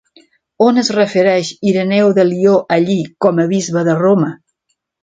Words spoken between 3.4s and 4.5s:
a bisbe de Roma?